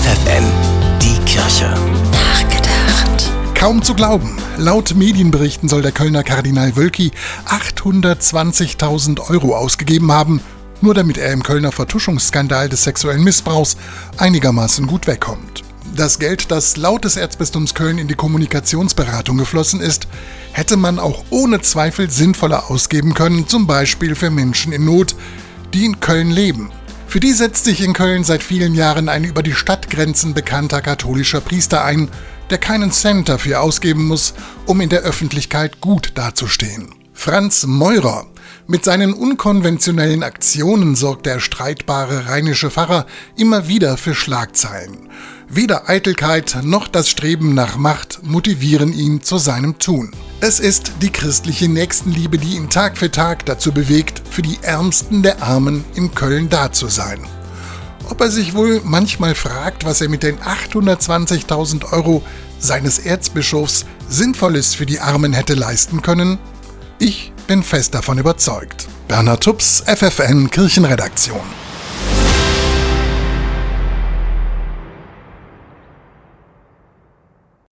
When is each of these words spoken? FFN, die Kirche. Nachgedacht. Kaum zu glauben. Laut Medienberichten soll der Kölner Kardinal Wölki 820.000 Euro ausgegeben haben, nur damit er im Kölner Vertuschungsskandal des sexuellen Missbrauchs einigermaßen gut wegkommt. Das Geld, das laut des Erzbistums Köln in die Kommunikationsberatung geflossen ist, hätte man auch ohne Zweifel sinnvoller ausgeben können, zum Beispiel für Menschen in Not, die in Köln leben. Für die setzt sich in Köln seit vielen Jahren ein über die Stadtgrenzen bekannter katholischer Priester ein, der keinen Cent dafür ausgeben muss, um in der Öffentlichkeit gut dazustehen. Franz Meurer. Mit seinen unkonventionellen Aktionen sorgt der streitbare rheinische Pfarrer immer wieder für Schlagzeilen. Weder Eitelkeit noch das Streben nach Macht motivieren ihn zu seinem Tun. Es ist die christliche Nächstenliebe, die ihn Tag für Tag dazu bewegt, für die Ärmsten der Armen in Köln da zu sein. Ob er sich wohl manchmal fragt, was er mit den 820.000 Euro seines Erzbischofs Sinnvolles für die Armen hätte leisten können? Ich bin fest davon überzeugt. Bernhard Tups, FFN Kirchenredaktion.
FFN, 0.00 0.44
die 1.02 1.18
Kirche. 1.26 1.74
Nachgedacht. 2.10 3.30
Kaum 3.54 3.82
zu 3.82 3.94
glauben. 3.94 4.38
Laut 4.56 4.94
Medienberichten 4.94 5.68
soll 5.68 5.82
der 5.82 5.92
Kölner 5.92 6.22
Kardinal 6.22 6.74
Wölki 6.74 7.12
820.000 7.46 9.28
Euro 9.28 9.54
ausgegeben 9.54 10.10
haben, 10.10 10.40
nur 10.80 10.94
damit 10.94 11.18
er 11.18 11.34
im 11.34 11.42
Kölner 11.42 11.70
Vertuschungsskandal 11.70 12.70
des 12.70 12.84
sexuellen 12.84 13.22
Missbrauchs 13.22 13.76
einigermaßen 14.16 14.86
gut 14.86 15.06
wegkommt. 15.06 15.64
Das 15.94 16.18
Geld, 16.18 16.50
das 16.50 16.78
laut 16.78 17.04
des 17.04 17.16
Erzbistums 17.16 17.74
Köln 17.74 17.98
in 17.98 18.08
die 18.08 18.14
Kommunikationsberatung 18.14 19.36
geflossen 19.36 19.82
ist, 19.82 20.08
hätte 20.52 20.78
man 20.78 20.98
auch 20.98 21.24
ohne 21.28 21.60
Zweifel 21.60 22.10
sinnvoller 22.10 22.70
ausgeben 22.70 23.12
können, 23.12 23.46
zum 23.48 23.66
Beispiel 23.66 24.14
für 24.14 24.30
Menschen 24.30 24.72
in 24.72 24.86
Not, 24.86 25.14
die 25.74 25.84
in 25.84 26.00
Köln 26.00 26.30
leben. 26.30 26.70
Für 27.10 27.18
die 27.18 27.32
setzt 27.32 27.64
sich 27.64 27.82
in 27.82 27.92
Köln 27.92 28.22
seit 28.22 28.40
vielen 28.40 28.76
Jahren 28.76 29.08
ein 29.08 29.24
über 29.24 29.42
die 29.42 29.52
Stadtgrenzen 29.52 30.32
bekannter 30.32 30.80
katholischer 30.80 31.40
Priester 31.40 31.84
ein, 31.84 32.08
der 32.50 32.58
keinen 32.58 32.92
Cent 32.92 33.28
dafür 33.28 33.62
ausgeben 33.62 34.06
muss, 34.06 34.32
um 34.64 34.80
in 34.80 34.90
der 34.90 35.00
Öffentlichkeit 35.00 35.80
gut 35.80 36.12
dazustehen. 36.14 36.99
Franz 37.22 37.66
Meurer. 37.66 38.24
Mit 38.66 38.86
seinen 38.86 39.12
unkonventionellen 39.12 40.22
Aktionen 40.22 40.96
sorgt 40.96 41.26
der 41.26 41.38
streitbare 41.38 42.30
rheinische 42.30 42.70
Pfarrer 42.70 43.04
immer 43.36 43.68
wieder 43.68 43.98
für 43.98 44.14
Schlagzeilen. 44.14 45.10
Weder 45.46 45.90
Eitelkeit 45.90 46.56
noch 46.62 46.88
das 46.88 47.10
Streben 47.10 47.52
nach 47.52 47.76
Macht 47.76 48.20
motivieren 48.22 48.94
ihn 48.94 49.20
zu 49.22 49.36
seinem 49.36 49.78
Tun. 49.78 50.12
Es 50.40 50.60
ist 50.60 50.92
die 51.02 51.10
christliche 51.10 51.68
Nächstenliebe, 51.68 52.38
die 52.38 52.56
ihn 52.56 52.70
Tag 52.70 52.96
für 52.96 53.10
Tag 53.10 53.44
dazu 53.44 53.70
bewegt, 53.70 54.22
für 54.30 54.40
die 54.40 54.58
Ärmsten 54.62 55.22
der 55.22 55.42
Armen 55.42 55.84
in 55.96 56.14
Köln 56.14 56.48
da 56.48 56.72
zu 56.72 56.86
sein. 56.86 57.20
Ob 58.08 58.18
er 58.22 58.30
sich 58.30 58.54
wohl 58.54 58.80
manchmal 58.82 59.34
fragt, 59.34 59.84
was 59.84 60.00
er 60.00 60.08
mit 60.08 60.22
den 60.22 60.38
820.000 60.38 61.92
Euro 61.92 62.22
seines 62.58 62.98
Erzbischofs 62.98 63.84
Sinnvolles 64.08 64.74
für 64.74 64.86
die 64.86 65.00
Armen 65.00 65.34
hätte 65.34 65.52
leisten 65.52 66.00
können? 66.00 66.38
Ich 67.02 67.32
bin 67.46 67.62
fest 67.62 67.94
davon 67.94 68.18
überzeugt. 68.18 68.86
Bernhard 69.08 69.42
Tups, 69.42 69.82
FFN 69.86 70.50
Kirchenredaktion. 70.50 71.40